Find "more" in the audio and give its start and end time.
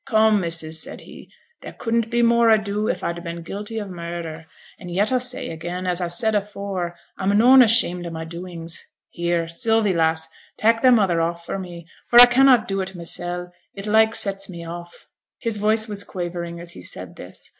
2.23-2.49